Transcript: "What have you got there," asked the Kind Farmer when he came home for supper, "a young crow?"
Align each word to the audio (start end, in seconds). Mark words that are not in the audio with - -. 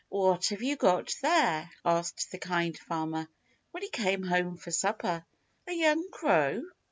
"What 0.09 0.47
have 0.47 0.63
you 0.63 0.77
got 0.77 1.13
there," 1.21 1.69
asked 1.85 2.31
the 2.31 2.39
Kind 2.39 2.75
Farmer 2.79 3.27
when 3.69 3.83
he 3.83 3.89
came 3.89 4.23
home 4.23 4.57
for 4.57 4.71
supper, 4.71 5.23
"a 5.67 5.71
young 5.73 6.09
crow?" 6.09 6.63